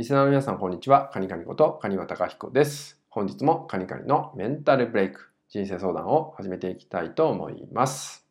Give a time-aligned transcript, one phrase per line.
[0.00, 1.10] リスナーの皆さん、こんにちは。
[1.12, 2.98] カニカニことカニワタカヒコです。
[3.10, 8.26] 本日もカニカニのメンタルブレイク、人生相談を始めていきたいと思います。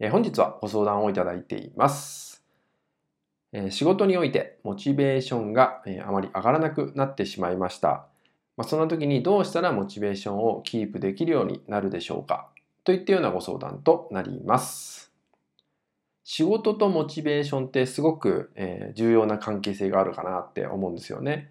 [0.00, 2.42] えー、本日はご相談をいただいています。
[3.52, 8.08] えー、仕事においてモチベーションが、えー、あまり上がらなくなってしまいました。
[8.56, 12.48] まあ、その時にどうしたらモチベーションをキープできるようになるでしょうか
[12.82, 15.11] といったようなご相談となります。
[16.32, 21.50] 仕事とモチベーションってすごく、え、重要な関係性があるかなって思うんですよね。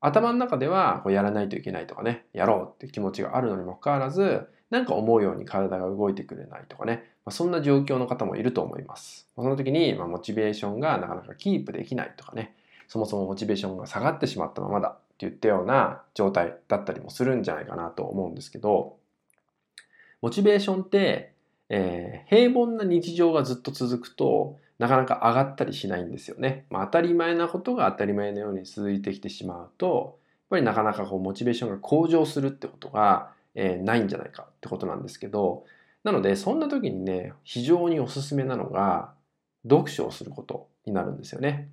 [0.00, 9.28] 頭の中ではこうやらないといけないとかね、やろうって気持ちがあるのにもかかわらず、なんか思うように体が動いてくれないとかね、まあ、そんな状況の方もいると思います。
[9.36, 12.54] その時に、ま、モチベーションがなかなかキープできないとかね、
[12.88, 18.96] そもそもモチベーションが下がってしまったままだって言ったような状態だったりもするんじゃないかなと思うんですけど、
[20.22, 21.35] モチベーションって
[21.68, 26.66] えー、平凡な日常がずっと続くとなかなか上がったりしないんですよね。
[26.70, 35.64] まあ、当たり前なことが当たり前のように続いてきてしまうとやっぱりなかなかこうモチベーションが向上するってことが、えー、ないんじゃないかってことなんですけど
[36.04, 39.12] なのでそんな時にね非常におすすめなのが
[39.68, 41.70] 読書をすることになるんですよね。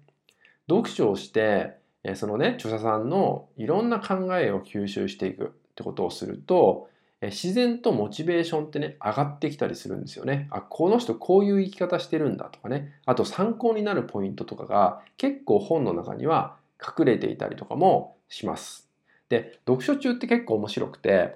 [0.67, 1.75] 読書をして
[2.15, 6.89] そのね著者さんのいろんな考えを吸収していくってことをすると
[7.27, 10.47] 自然とモチベーションってね、上がってきたりするんですよね。
[10.51, 12.93] あ、この人こういう生き方してるんだとかね。
[13.05, 18.89] あと参考になるポイントとかが結構本の中には隠れていたりとかもします。
[19.29, 21.35] で、読書中って結構面白くて、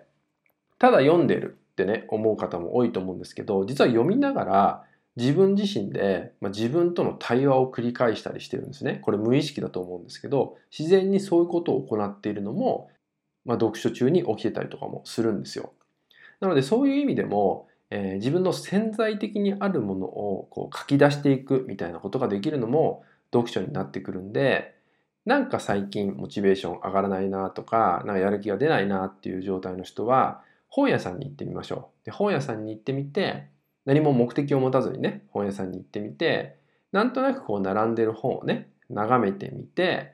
[0.79, 4.83] ただ読んでるってね、思う方も多いと思うんですけど、実は読みながら
[5.15, 8.99] 自分自身で、まあ、自分との対話を繰り返したりしてるんですね。
[9.01, 12.89] これ無意識だと思うんですけど、自然にそういうことを行っているのも
[13.47, 15.71] まあ、読書中に起きてたりとかもするんですよ。
[16.39, 24.75] なのでそういう意味でも、えー、自分の潜在的にあるものをこう書き出していくみたいなことができるのも読書になってくるんで
[25.25, 32.05] なんか最近モチベーション上がらないなとかなんかやる気が出ないなっていう状態の人は本屋さんに行ってみましょう。
[32.05, 33.49] で本屋さんに行ってみて
[33.85, 36.57] 何も目的を持たずにね本屋さんに行ってみて
[36.91, 40.13] なんとなくこう並んでる本をね眺めてみて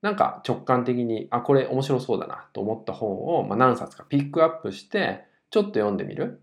[0.00, 6.40] なんか直感的にあこれ面白そうだなと思った本を、まあ、何冊かピックアップしてちょっと読んでみる？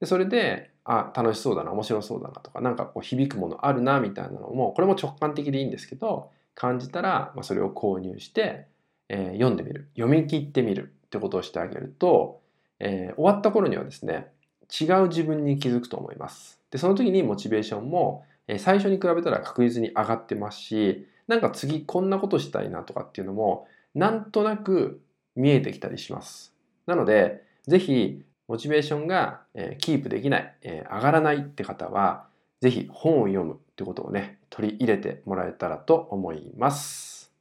[0.00, 8.66] でそれで、あ、楽しそうだな、面白そうだなとか、なんかこう響くものあるなみたいなのも、これも直感的でいいんですけど、感じたら、ま、それを購入して、
[9.08, 9.88] えー、読んでみる。
[9.96, 12.40] 読み切ってみるってことをしてあげると、
[12.78, 14.32] えー、終わった頃にはですね、
[14.80, 16.60] 違う自分に気づくと思います。
[16.70, 25.00] で、その時にモチベーションも、えー、最初に比べたら確実に上がってますし、なんか次こんなことしたいなとかっていうのも、なんとなく
[25.36, 26.52] 見えてきたりします。
[26.86, 32.26] なので、ぜひモチベーションが、えキープできない、え上がらないって方は、
[32.60, 37.32] ぜひ本を読むってことをね、取り入れてもらえたらと思います。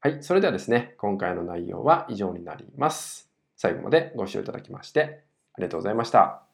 [0.00, 3.32] はい、それではですね、今回の内容は以上になります。
[3.56, 5.22] 最後までご視聴いただきまして
[5.54, 6.51] ありがとうございました。